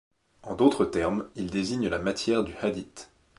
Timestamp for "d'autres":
0.55-0.85